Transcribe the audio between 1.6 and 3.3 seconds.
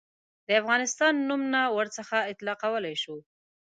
ورڅخه اطلاقولای شو.